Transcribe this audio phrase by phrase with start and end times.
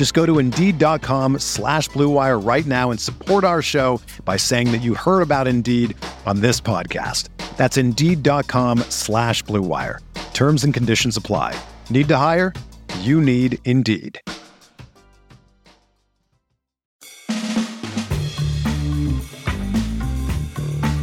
[0.00, 4.78] Just go to Indeed.com slash BlueWire right now and support our show by saying that
[4.78, 7.28] you heard about Indeed on this podcast.
[7.58, 9.98] That's Indeed.com slash BlueWire.
[10.32, 11.54] Terms and conditions apply.
[11.90, 12.54] Need to hire?
[13.00, 14.18] You need Indeed.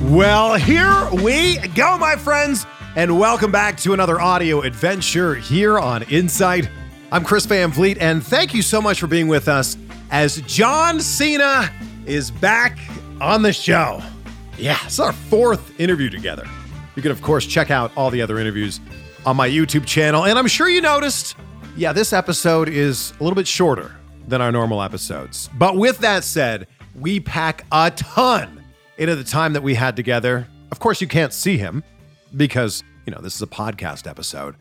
[0.02, 6.02] Well, here we go, my friends, and welcome back to another audio adventure here on
[6.10, 6.68] Insight.
[7.10, 9.78] I'm Chris Van Vliet, and thank you so much for being with us
[10.12, 11.72] as John Cena
[12.06, 12.78] is back
[13.22, 14.02] on the show.
[14.58, 16.46] Yeah, it's our fourth interview together.
[16.98, 18.82] You can, of course, check out all the other interviews
[19.26, 20.26] on my YouTube channel.
[20.26, 21.38] And I'm sure you noticed,
[21.78, 23.96] yeah, this episode is a little bit shorter
[24.28, 25.50] than our normal episodes.
[25.58, 28.66] But with that said, we pack a ton
[28.98, 30.46] into the time that we had together.
[30.74, 31.86] Of course, you can't see him
[32.36, 34.56] because, you know, this is a podcast episode.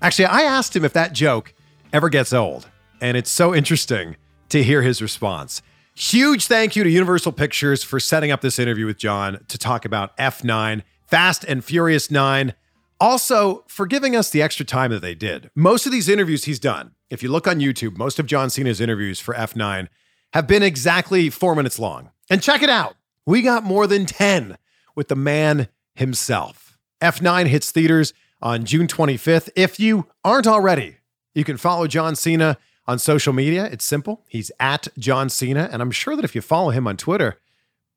[0.00, 1.54] Actually, I asked him if that joke
[1.92, 2.68] ever gets old,
[3.00, 4.16] and it's so interesting
[4.48, 5.62] to hear his response.
[5.94, 9.84] Huge thank you to Universal Pictures for setting up this interview with John to talk
[9.84, 12.54] about F9, Fast and Furious 9.
[12.98, 15.50] Also, for giving us the extra time that they did.
[15.54, 18.80] Most of these interviews he's done, if you look on YouTube, most of John Cena's
[18.80, 19.88] interviews for F9
[20.32, 22.10] have been exactly four minutes long.
[22.30, 22.94] And check it out.
[23.26, 24.56] We got more than 10
[24.96, 26.78] with the man himself.
[27.02, 29.50] F9 hits theaters on June 25th.
[29.54, 30.96] If you aren't already,
[31.34, 33.64] you can follow John Cena on social media.
[33.66, 34.24] It's simple.
[34.28, 35.68] He's at John Cena.
[35.72, 37.38] And I'm sure that if you follow him on Twitter,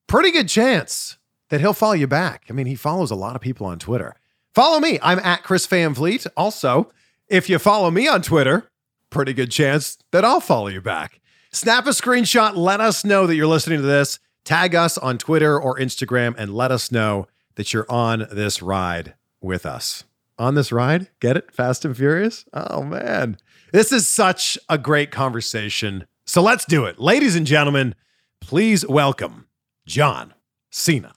[0.07, 1.17] pretty good chance
[1.49, 2.45] that he'll follow you back.
[2.49, 4.15] I mean, he follows a lot of people on Twitter.
[4.53, 4.99] Follow me.
[5.01, 6.25] I'm at Chris Van Vliet.
[6.37, 6.91] Also,
[7.27, 8.69] if you follow me on Twitter,
[9.09, 11.19] pretty good chance that I'll follow you back.
[11.51, 12.55] Snap a screenshot.
[12.55, 14.19] Let us know that you're listening to this.
[14.43, 19.15] Tag us on Twitter or Instagram and let us know that you're on this ride
[19.41, 20.03] with us.
[20.37, 21.07] On this ride?
[21.21, 21.53] Get it?
[21.53, 22.43] Fast and Furious?
[22.51, 23.37] Oh, man.
[23.71, 26.07] This is such a great conversation.
[26.25, 26.99] So let's do it.
[26.99, 27.95] Ladies and gentlemen,
[28.41, 29.47] please welcome
[29.87, 30.33] John
[30.71, 31.13] Cena.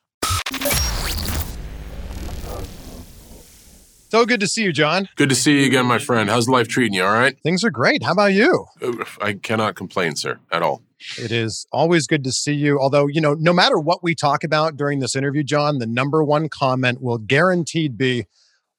[4.11, 5.09] So good to see you, John.
[5.17, 6.31] Good to see you again, my friend.
[6.31, 7.03] How's life treating you?
[7.03, 7.37] All right?
[7.43, 8.05] Things are great.
[8.05, 8.67] How about you?
[9.21, 10.81] I cannot complain, sir, at all.
[11.19, 12.79] It is always good to see you.
[12.79, 16.23] Although, you know, no matter what we talk about during this interview, John, the number
[16.23, 18.27] one comment will guaranteed be,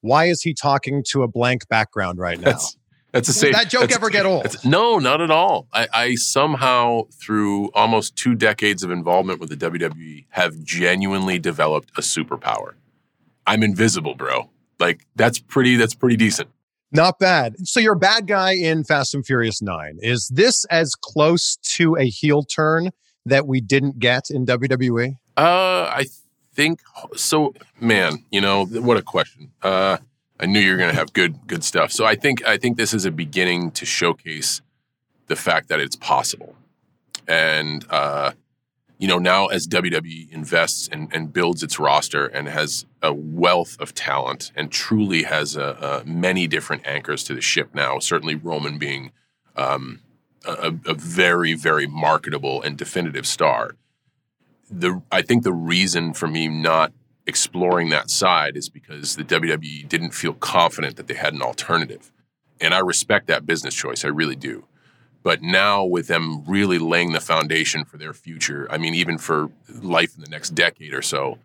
[0.02, 2.52] why is he talking to a blank background right now?
[2.52, 2.78] That's,
[3.12, 3.54] that's a safe.
[3.54, 4.64] that joke ever get old?
[4.64, 5.68] No, not at all.
[5.74, 11.90] I, I somehow, through almost two decades of involvement with the WWE, have genuinely developed
[11.98, 12.74] a superpower.
[13.48, 14.50] I'm invisible, bro.
[14.80, 15.76] Like that's pretty.
[15.76, 16.50] That's pretty decent.
[16.92, 17.56] Not bad.
[17.68, 20.00] So you're a bad guy in Fast and Furious 9.
[20.02, 22.90] Is this as close to a heel turn
[23.26, 25.18] that we didn't get in WWE?
[25.38, 26.06] Uh, I
[26.54, 26.82] think
[27.16, 27.54] so.
[27.80, 29.52] Man, you know, what a question.
[29.62, 29.98] Uh,
[30.40, 31.92] I knew you were going to have good good stuff.
[31.92, 34.62] So I think I think this is a beginning to showcase
[35.28, 36.56] the fact that it's possible.
[37.28, 38.32] And uh,
[39.00, 43.80] you know, now as WWE invests and, and builds its roster and has a wealth
[43.80, 48.36] of talent and truly has a, a many different anchors to the ship now, certainly
[48.36, 49.12] Roman being
[49.56, 50.02] um,
[50.46, 53.76] a, a, very, very marketable and definitive star.
[54.70, 56.94] The I think the reason for me not
[57.26, 62.12] exploring that side is because the WWE didn't feel confident that they had an alternative.
[62.60, 64.04] And I respect that business choice.
[64.04, 64.66] I really do.
[65.22, 69.50] But now, with them really laying the foundation for their future, I mean, even for
[69.82, 71.40] life in the next decade or so,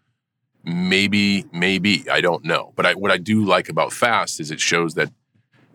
[0.65, 2.73] maybe, maybe, I don't know.
[2.77, 5.13] But I, what I do like about Fast is it shows that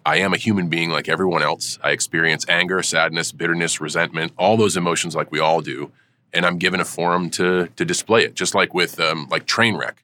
[0.05, 1.77] I am a human being like everyone else.
[1.83, 5.91] I experience anger, sadness, bitterness, resentment, all those emotions like we all do.
[6.33, 9.95] And I'm given a forum to to display it, just like with um, like Trainwreck.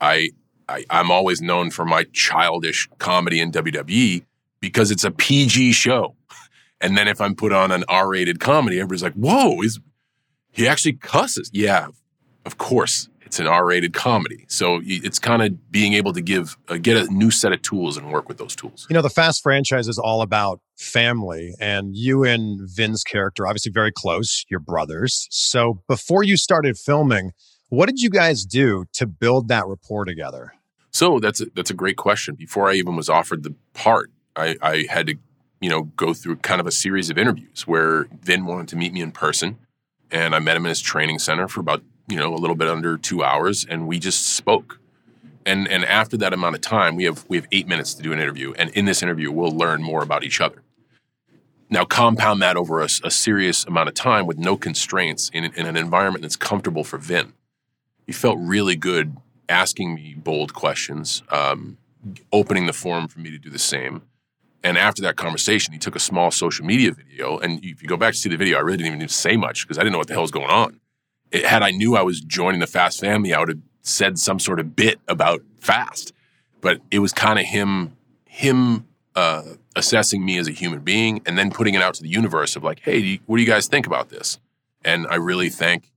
[0.00, 0.30] I,
[0.68, 4.24] I I'm always known for my childish comedy in WWE
[4.60, 6.14] because it's a PG show.
[6.80, 9.80] And then if I'm put on an R-rated comedy, everybody's like, "Whoa, is
[10.52, 11.88] he actually cusses?" Yeah,
[12.44, 13.08] of course.
[13.34, 14.44] It's an R-rated comedy.
[14.46, 17.96] So it's kind of being able to give uh, get a new set of tools
[17.96, 18.86] and work with those tools.
[18.88, 23.72] You know, the Fast franchise is all about family, and you and Vin's character obviously
[23.72, 24.44] very close.
[24.48, 25.26] You're brothers.
[25.32, 27.32] So before you started filming,
[27.70, 30.52] what did you guys do to build that rapport together?
[30.92, 32.36] So that's a, that's a great question.
[32.36, 35.16] Before I even was offered the part, I, I had to
[35.60, 38.92] you know go through kind of a series of interviews where Vin wanted to meet
[38.92, 39.58] me in person,
[40.12, 42.68] and I met him in his training center for about you know a little bit
[42.68, 44.80] under two hours, and we just spoke.
[45.46, 48.12] And and after that amount of time, we have we have eight minutes to do
[48.12, 50.62] an interview, and in this interview, we'll learn more about each other.
[51.70, 55.66] Now, compound that over a, a serious amount of time with no constraints in, in
[55.66, 57.32] an environment that's comfortable for Vin.
[58.06, 59.16] He felt really good
[59.48, 61.78] asking me bold questions, um,
[62.32, 64.02] opening the forum for me to do the same.
[64.62, 67.38] And after that conversation, he took a small social media video.
[67.38, 69.14] And if you go back to see the video, I really didn't even need to
[69.14, 70.80] say much because I didn't know what the hell was going on.
[71.34, 74.38] It, had I knew I was joining the Fast family, I would have said some
[74.38, 76.12] sort of bit about Fast.
[76.60, 78.86] But it was kind of him, him
[79.16, 79.42] uh,
[79.74, 82.62] assessing me as a human being, and then putting it out to the universe of
[82.62, 84.38] like, hey, what do you guys think about this?
[84.84, 85.90] And I really thank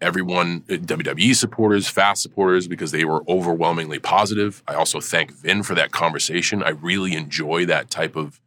[0.00, 4.62] everyone, uh, WWE supporters, Fast supporters, because they were overwhelmingly positive.
[4.68, 6.62] I also thank Vin for that conversation.
[6.62, 8.42] I really enjoy that type of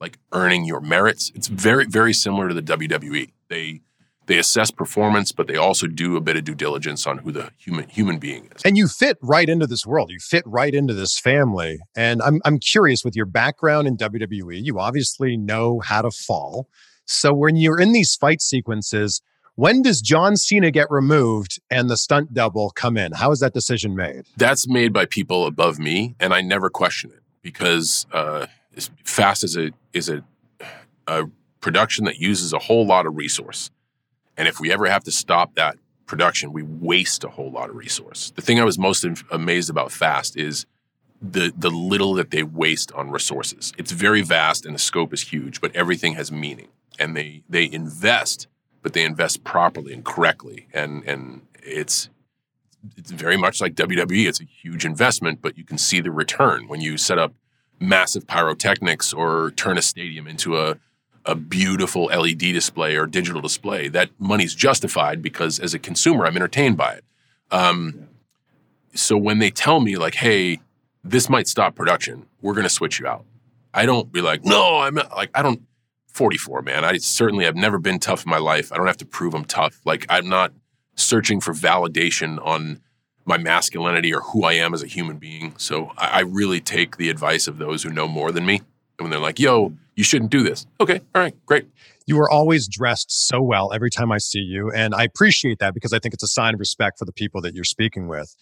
[0.00, 1.32] like earning your merits.
[1.34, 3.32] It's very, very similar to the WWE.
[3.48, 3.80] They
[4.26, 7.50] they assess performance, but they also do a bit of due diligence on who the
[7.58, 8.62] human human being is.
[8.64, 10.10] And you fit right into this world.
[10.10, 11.78] You fit right into this family.
[11.96, 16.68] And I'm I'm curious with your background in WWE, you obviously know how to fall.
[17.04, 19.20] So when you're in these fight sequences,
[19.54, 23.12] when does John Cena get removed and the stunt double come in?
[23.12, 24.24] How is that decision made?
[24.36, 28.46] That's made by people above me, and I never question it because uh,
[28.76, 30.24] as fast as it is a,
[31.06, 31.24] a
[31.60, 33.70] production that uses a whole lot of resource,
[34.42, 37.76] and if we ever have to stop that production, we waste a whole lot of
[37.76, 38.32] resource.
[38.34, 40.66] The thing I was most amazed about Fast is
[41.20, 43.72] the the little that they waste on resources.
[43.78, 47.70] It's very vast and the scope is huge, but everything has meaning, and they they
[47.70, 48.48] invest
[48.82, 50.66] but they invest properly and correctly.
[50.74, 52.10] And and it's
[52.96, 54.26] it's very much like WWE.
[54.26, 57.32] It's a huge investment, but you can see the return when you set up
[57.78, 60.78] massive pyrotechnics or turn a stadium into a
[61.24, 63.88] a beautiful LED display or digital display.
[63.88, 67.04] That money's justified because as a consumer, I'm entertained by it.
[67.50, 68.08] Um,
[68.94, 70.60] so when they tell me like, "Hey,
[71.04, 72.26] this might stop production.
[72.40, 73.24] We're going to switch you out,"
[73.72, 75.14] I don't be like, "No, I'm not.
[75.14, 75.62] like I don't."
[76.08, 76.84] 44, man.
[76.84, 78.70] I certainly have never been tough in my life.
[78.70, 79.80] I don't have to prove I'm tough.
[79.86, 80.52] Like I'm not
[80.94, 82.80] searching for validation on
[83.24, 85.54] my masculinity or who I am as a human being.
[85.56, 88.56] So I, I really take the advice of those who know more than me.
[88.56, 90.66] And when they're like, yo, you shouldn't do this.
[90.80, 91.68] Okay, all right, great.
[92.06, 94.70] You are always dressed so well every time I see you.
[94.72, 97.40] And I appreciate that because I think it's a sign of respect for the people
[97.42, 98.34] that you're speaking with.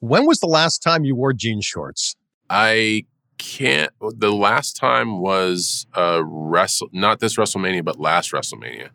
[0.00, 2.16] When was the last time you wore jean shorts?
[2.48, 3.04] I
[3.38, 3.90] can't.
[4.00, 8.90] The last time was uh, wrestle, not this WrestleMania, but last WrestleMania.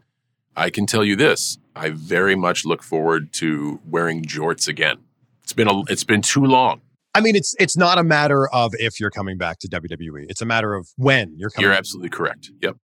[0.55, 4.97] I can tell you this: I very much look forward to wearing jorts again.
[5.43, 6.81] It's been a, it's been too long.
[7.19, 10.27] I mean, it's it's not a matter of if you're coming back to WWE.
[10.29, 11.65] It's a matter of when you're coming.
[11.65, 11.71] Back.
[11.71, 12.49] You're absolutely correct.
[12.61, 12.77] Yep.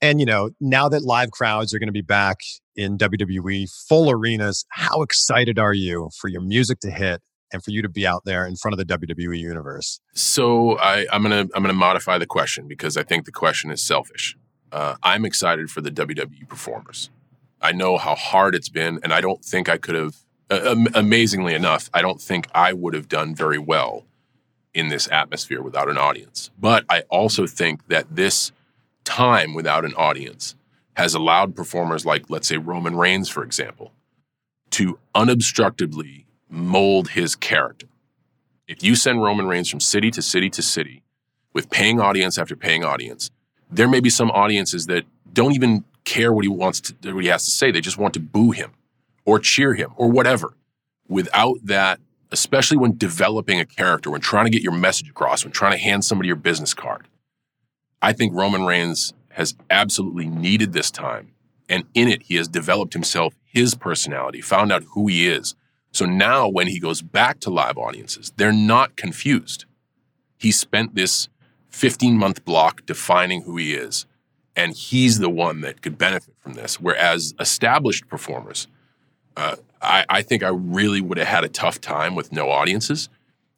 [0.00, 2.38] And you know, now that live crowds are going to be back
[2.74, 7.22] in WWE, full arenas, how excited are you for your music to hit
[7.52, 10.00] and for you to be out there in front of the WWE universe?
[10.12, 13.80] So I, am gonna I'm gonna modify the question because I think the question is
[13.86, 14.36] selfish.
[14.72, 17.10] Uh, I'm excited for the WWE performers.
[17.60, 20.16] I know how hard it's been, and I don't think I could have.
[20.50, 24.06] Amazingly enough, I don't think I would have done very well
[24.72, 26.50] in this atmosphere without an audience.
[26.58, 28.52] But I also think that this
[29.04, 30.54] time without an audience
[30.94, 33.92] has allowed performers like, let's say, Roman Reigns, for example,
[34.70, 37.86] to unobstructedly mold his character.
[38.66, 41.02] If you send Roman Reigns from city to city to city
[41.52, 43.30] with paying audience after paying audience,
[43.70, 47.28] there may be some audiences that don't even care what he wants to what he
[47.28, 47.70] has to say.
[47.70, 48.72] They just want to boo him
[49.28, 50.56] or cheer him or whatever.
[51.06, 52.00] Without that,
[52.32, 55.78] especially when developing a character, when trying to get your message across, when trying to
[55.78, 57.08] hand somebody your business card,
[58.00, 61.32] I think Roman Reigns has absolutely needed this time.
[61.68, 65.54] And in it, he has developed himself, his personality, found out who he is,
[65.92, 69.66] so now when he goes back to live audiences, they're not confused.
[70.38, 71.28] He spent this
[71.68, 74.06] 15 month block defining who he is,
[74.56, 76.80] and he's the one that could benefit from this.
[76.80, 78.68] Whereas established performers,
[79.82, 83.08] I, I think I really would have had a tough time with no audiences.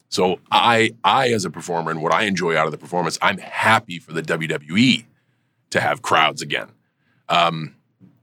[0.09, 3.37] So I, I as a performer, and what I enjoy out of the performance, I'm
[3.39, 5.05] happy for the WWE
[5.71, 6.67] to have crowds again.
[7.29, 7.75] Um,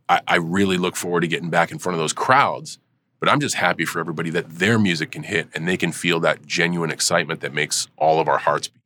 [0.09, 2.79] I, I really look forward to getting back in front of those crowds
[3.21, 6.21] But I'm just happy for everybody that their music can hit and they can feel
[6.21, 8.83] that genuine excitement that makes all of our hearts beat.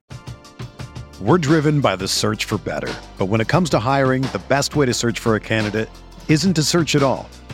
[1.21, 2.93] We're driven by the search for better.
[3.19, 5.89] But when it comes to hiring, the best way to search for a candidate
[6.29, 7.29] isn't to search at all.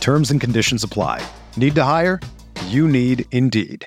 [0.00, 1.24] Terms and conditions apply.
[1.56, 2.20] Need to hire?
[2.66, 3.86] You need Indeed.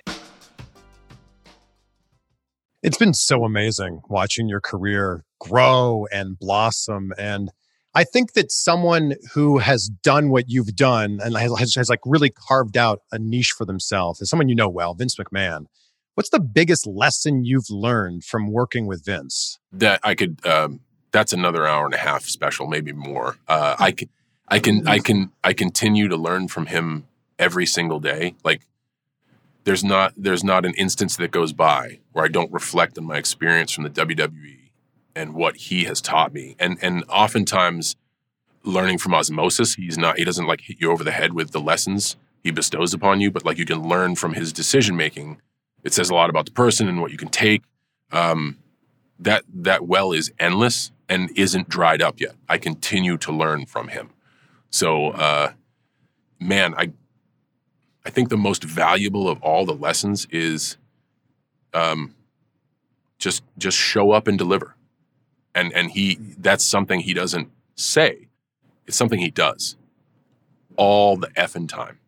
[2.83, 7.13] It's been so amazing watching your career grow and blossom.
[7.17, 7.51] And
[7.93, 12.31] I think that someone who has done what you've done and has, has like really
[12.31, 15.65] carved out a niche for themselves is someone you know well, Vince McMahon.
[16.15, 19.59] What's the biggest lesson you've learned from working with Vince?
[19.71, 20.45] That I could.
[20.45, 23.35] Um, that's another hour and a half special, maybe more.
[23.47, 24.09] Uh, I can,
[24.51, 27.07] I can, I can, I continue to learn from him
[27.39, 28.35] every single day.
[28.43, 28.61] Like
[29.63, 33.17] there's not there's not an instance that goes by where I don't reflect on my
[33.17, 34.71] experience from the WWE
[35.15, 36.55] and what he has taught me.
[36.59, 37.95] And and oftentimes
[38.63, 41.59] learning from osmosis, he's not he doesn't like hit you over the head with the
[41.59, 45.39] lessons he bestows upon you, but like you can learn from his decision making.
[45.83, 47.63] It says a lot about the person and what you can take.
[48.11, 48.57] Um,
[49.19, 52.35] that that well is endless and isn't dried up yet.
[52.49, 54.09] I continue to learn from him.
[54.71, 55.51] So, uh,
[56.39, 56.91] man, I
[58.05, 60.77] I think the most valuable of all the lessons is
[61.73, 62.15] um,
[63.19, 64.75] just just show up and deliver.
[65.53, 68.27] And and he that's something he doesn't say.
[68.87, 69.75] It's something he does
[70.77, 71.99] all the effing time.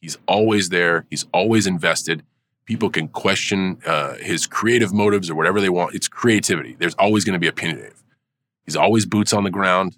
[0.00, 1.06] He's always there.
[1.10, 2.22] He's always invested.
[2.64, 5.94] People can question uh, his creative motives or whatever they want.
[5.94, 6.76] It's creativity.
[6.78, 8.02] There's always going to be opinionative.
[8.64, 9.96] He's always boots on the ground.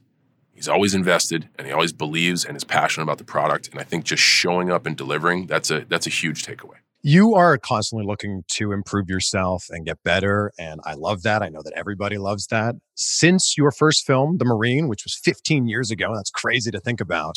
[0.62, 3.68] He's always invested and he always believes and is passionate about the product.
[3.72, 6.76] And I think just showing up and delivering, that's a that's a huge takeaway.
[7.02, 10.52] You are constantly looking to improve yourself and get better.
[10.60, 11.42] And I love that.
[11.42, 12.76] I know that everybody loves that.
[12.94, 17.00] Since your first film, The Marine, which was 15 years ago, that's crazy to think
[17.00, 17.34] about.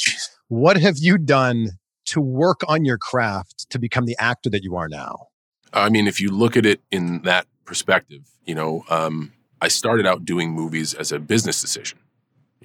[0.48, 1.70] What have you done
[2.06, 5.30] to work on your craft to become the actor that you are now?
[5.74, 10.06] I mean, if you look at it in that perspective, you know, um, I started
[10.06, 11.98] out doing movies as a business decision.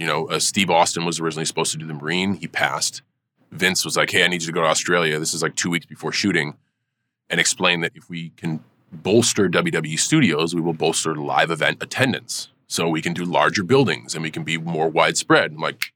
[0.01, 2.33] You know, uh, Steve Austin was originally supposed to do the Marine.
[2.33, 3.03] He passed.
[3.53, 5.19] Vince was like, "Hey, I need you to go to Australia.
[5.19, 6.55] This is like two weeks before shooting,"
[7.29, 12.49] and explain that if we can bolster WWE studios, we will bolster live event attendance,
[12.67, 15.53] so we can do larger buildings and we can be more widespread.
[15.53, 15.93] I'm like,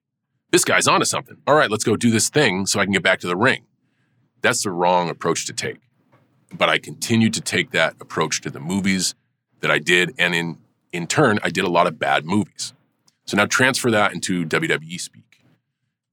[0.50, 1.38] this guy's onto something.
[1.46, 3.64] All right, let's go do this thing so I can get back to the ring.
[4.42, 5.80] That's the wrong approach to take.
[6.52, 9.14] But I continued to take that approach to the movies
[9.60, 10.58] that I did, and in
[10.92, 12.73] in turn, I did a lot of bad movies.
[13.26, 15.40] So now transfer that into WWE speak.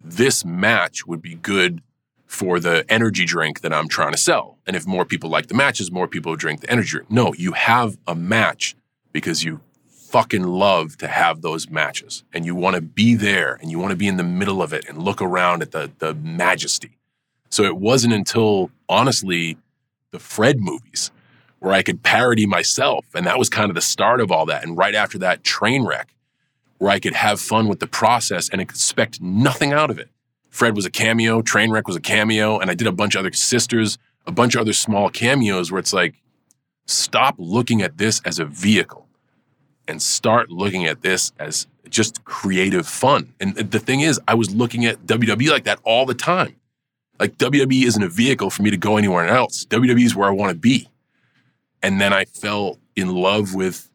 [0.03, 1.82] This match would be good
[2.25, 4.58] for the energy drink that I'm trying to sell.
[4.65, 7.12] And if more people like the matches, more people drink the energy drink.
[7.12, 8.75] No, you have a match
[9.12, 9.60] because you
[10.12, 13.91] fucking love to have those matches and you want to be there and you want
[13.91, 16.98] to be in the middle of it and look around at the the majesty.
[17.50, 19.58] So it wasn't until honestly
[20.12, 21.12] the Fred movies
[21.60, 24.63] where I could parody myself and that was kind of the start of all that
[24.63, 26.06] and right after that Trainwreck
[26.81, 30.09] where I could have fun with the process and expect nothing out of it.
[30.50, 33.31] Fred was a cameo, Trainwreck was a cameo, and I did a bunch of other
[33.33, 36.15] sisters, a bunch of other small cameos where it's like,
[36.88, 39.07] stop looking at this as a vehicle
[39.88, 43.31] and start looking at this as just creative fun.
[43.39, 46.55] And the thing is, I was looking at WWE like that all the time.
[47.19, 49.67] Like WWE isn't a vehicle for me to go anywhere else.
[49.67, 50.89] WWE is where I want to be.
[51.83, 53.90] And then I fell in love with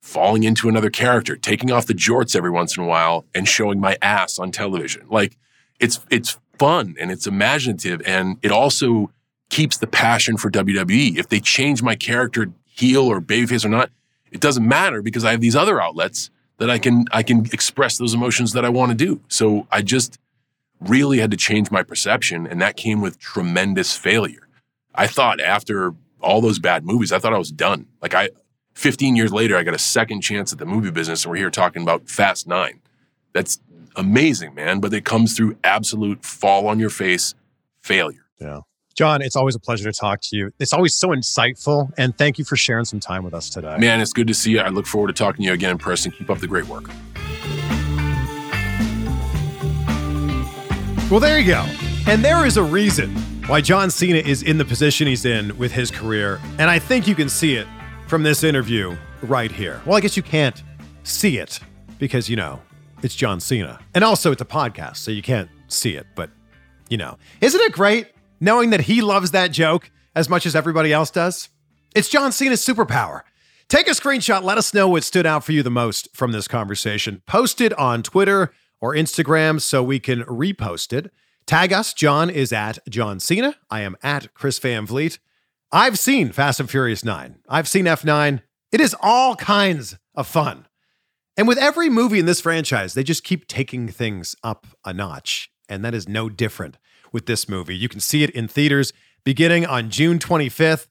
[0.00, 3.80] falling into another character, taking off the jorts every once in a while and showing
[3.80, 5.06] my ass on television.
[5.08, 5.36] Like
[5.78, 9.10] it's it's fun and it's imaginative and it also
[9.50, 11.16] keeps the passion for WWE.
[11.16, 13.90] If they change my character heel or babyface or not,
[14.30, 17.98] it doesn't matter because I have these other outlets that I can I can express
[17.98, 19.20] those emotions that I want to do.
[19.28, 20.18] So I just
[20.80, 24.48] really had to change my perception and that came with tremendous failure.
[24.94, 27.12] I thought after all those bad movies.
[27.12, 27.86] I thought I was done.
[28.00, 28.30] Like I,
[28.74, 31.50] 15 years later, I got a second chance at the movie business, and we're here
[31.50, 32.80] talking about Fast Nine.
[33.32, 33.60] That's
[33.96, 34.80] amazing, man.
[34.80, 37.34] But it comes through absolute fall on your face
[37.80, 38.26] failure.
[38.40, 38.60] Yeah.
[38.94, 40.50] John, it's always a pleasure to talk to you.
[40.58, 41.90] It's always so insightful.
[41.96, 43.76] And thank you for sharing some time with us today.
[43.78, 44.60] Man, it's good to see you.
[44.60, 46.10] I look forward to talking to you again in person.
[46.10, 46.90] Keep up the great work.
[51.10, 51.64] Well, there you go.
[52.06, 55.72] And there is a reason why John Cena is in the position he's in with
[55.72, 56.40] his career.
[56.58, 57.66] And I think you can see it
[58.10, 59.80] from this interview right here.
[59.86, 60.60] Well, I guess you can't
[61.04, 61.60] see it
[62.00, 62.60] because, you know,
[63.04, 63.78] it's John Cena.
[63.94, 66.08] And also, it's a podcast, so you can't see it.
[66.16, 66.28] But,
[66.88, 68.08] you know, isn't it great
[68.40, 71.50] knowing that he loves that joke as much as everybody else does?
[71.94, 73.20] It's John Cena's superpower.
[73.68, 74.42] Take a screenshot.
[74.42, 77.22] Let us know what stood out for you the most from this conversation.
[77.26, 81.12] Post it on Twitter or Instagram so we can repost it.
[81.46, 81.94] Tag us.
[81.94, 83.54] John is at John Cena.
[83.70, 85.20] I am at Chris Van Vliet.
[85.72, 87.36] I've seen Fast and Furious 9.
[87.48, 88.42] I've seen F9.
[88.72, 90.66] It is all kinds of fun.
[91.36, 95.50] And with every movie in this franchise, they just keep taking things up a notch.
[95.68, 96.76] And that is no different
[97.12, 97.76] with this movie.
[97.76, 98.92] You can see it in theaters
[99.24, 100.88] beginning on June 25th.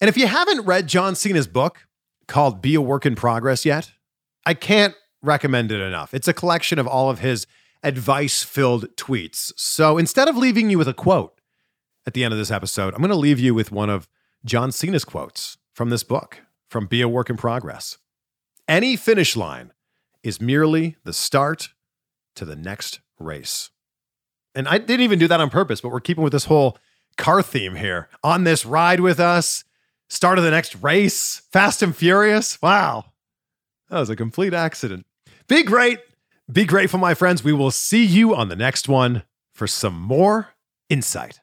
[0.00, 1.86] And if you haven't read John Cena's book
[2.28, 3.90] called Be a Work in Progress yet,
[4.46, 6.14] I can't recommend it enough.
[6.14, 7.46] It's a collection of all of his
[7.82, 9.52] advice filled tweets.
[9.56, 11.40] So instead of leaving you with a quote
[12.06, 14.08] at the end of this episode, I'm going to leave you with one of
[14.44, 17.98] John Cena's quotes from this book, from Be a Work in Progress.
[18.66, 19.72] Any finish line
[20.22, 21.70] is merely the start
[22.36, 23.70] to the next race.
[24.54, 26.78] And I didn't even do that on purpose, but we're keeping with this whole
[27.16, 28.08] car theme here.
[28.24, 29.64] On this ride with us,
[30.08, 32.60] start of the next race, Fast and Furious.
[32.62, 33.06] Wow.
[33.90, 35.04] That was a complete accident.
[35.48, 35.98] Be great.
[36.50, 37.44] Be grateful, my friends.
[37.44, 40.54] We will see you on the next one for some more
[40.88, 41.39] insight.